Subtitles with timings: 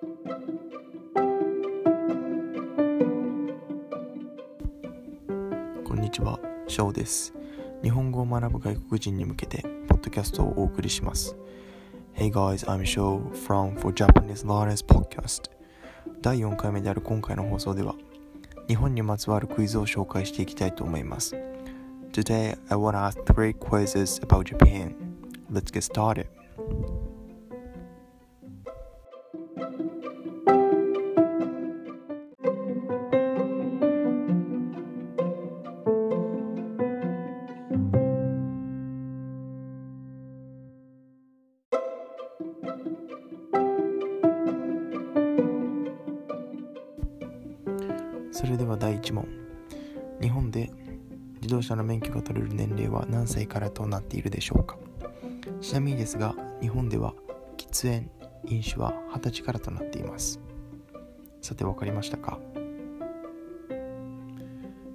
[0.00, 0.06] こ
[5.94, 7.34] んにちは、ショウです。
[7.82, 11.36] 日本語を学ぶ外国人に向けて、ポッドキャストをお送りします。
[12.14, 15.50] Hey guys, I'm Shou from For Japanese Learners Podcast.
[16.22, 17.94] 第4回目である今回の放送では、
[18.68, 21.36] 日本にまつわるクイズを紹介していきたいと思います。
[22.12, 24.94] Today, I want to ask three quizzes about Japan.
[25.52, 26.26] Let's get started.
[48.40, 49.28] それでは第1問。
[50.18, 50.70] 日本で
[51.42, 54.78] 自動車の免許が取れる年齢は何歳からとなっているでしょうか？
[55.60, 57.12] ちなみにですが日本では
[57.58, 58.10] 喫煙
[58.46, 60.40] 飲酒は20歳からとなっています。
[61.42, 62.38] さて分かりましたか？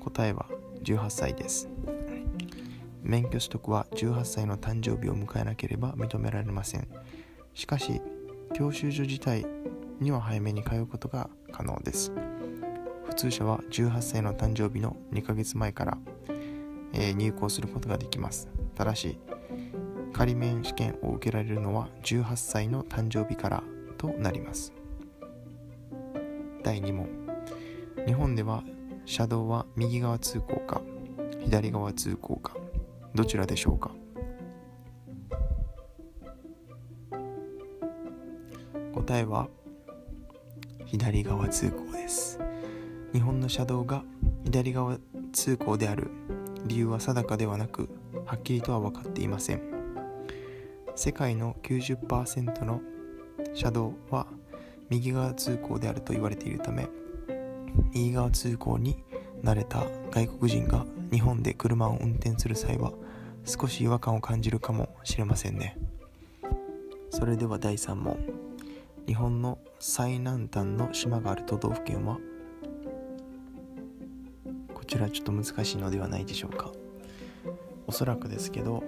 [0.00, 0.46] 答えは
[0.82, 1.68] 18歳です。
[3.02, 6.88] 免許取得は18歳の誕生日を迎えなければ認められません。
[7.52, 8.00] しかし
[8.54, 9.44] 教習所自体
[10.00, 12.14] には早めに通うことが可能です。
[13.16, 15.98] 通車は18歳の誕生日の2ヶ月前から、
[16.92, 18.48] えー入校することができます。
[18.74, 19.18] ただし
[20.12, 23.62] 仮免試験を受けられるのは18歳の誕生日から
[23.98, 24.72] となります。
[26.62, 27.08] 第2問。
[28.06, 28.62] 日本では
[29.06, 30.82] 車道は右側通行か
[31.42, 32.54] 左側通行か
[33.14, 33.92] どちらでしょうか？
[38.94, 39.48] 答えは
[40.84, 42.38] 左側通行です。
[43.16, 44.04] 日本の車道が
[44.44, 44.98] 左側
[45.32, 46.10] 通行である
[46.66, 47.88] 理由は定かではなく
[48.26, 49.62] はっきりとは分かっていません。
[50.94, 52.82] 世界の90%の
[53.54, 54.26] 車道は
[54.90, 56.90] 右側通行であると言われているため
[57.94, 59.02] 右側通行に
[59.42, 62.92] 慣れた外国人が日本で車を運転する際は
[63.46, 65.78] 少し違和感を感じるかもしれませんね。
[67.08, 68.18] それでは第3問。
[69.06, 72.18] 日本の最南端の島がある都道府県は
[74.96, 76.72] ちらちょっと難しいのではないでしょうか。
[77.86, 78.82] おそらくですけど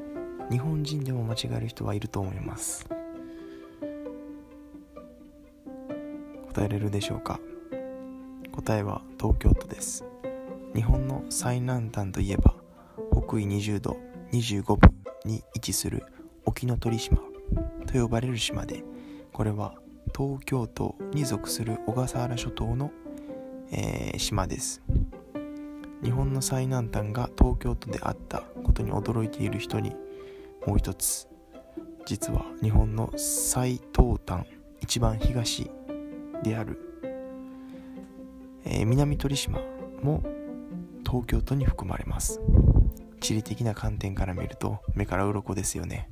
[0.51, 2.87] 日本人でも間違える人はいると思います。
[6.49, 7.39] 答えれるでしょうか？
[8.53, 10.05] 答えは東京都です。
[10.75, 12.55] 日本の最南端といえば
[13.13, 13.99] 北緯20度
[14.33, 14.79] 25分
[15.25, 16.05] に位置する
[16.45, 17.19] 沖ノ鳥島
[17.87, 18.83] と呼ばれる島で
[19.33, 19.75] これは
[20.17, 22.91] 東京都に属する小笠原諸島の、
[23.71, 24.83] えー島です。
[26.03, 29.95] 日本の最南端が東京都であったことに驚いている人に
[30.67, 31.29] もう一つ。
[32.07, 34.47] 実は日本の最東端
[34.81, 35.71] 一番東
[36.43, 36.79] である、
[38.65, 39.61] えー南鳥島
[40.03, 40.23] も
[41.05, 42.41] 東京都に含まれます。
[43.21, 46.09] 地理的な観点から見ると目から鱗ですよね。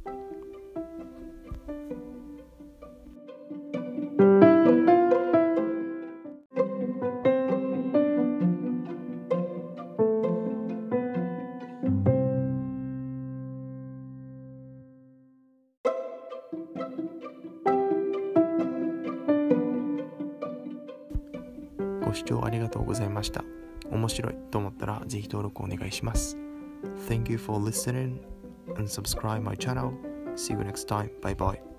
[22.17, 23.45] 視聴ありがとうございました。
[23.91, 26.37] 面白いと思ったらぜひ登録お願いします。
[27.09, 28.19] Thank you for listening
[28.77, 29.93] and subscribe my channel.
[30.35, 31.11] See you next time.
[31.21, 31.76] Bye bye.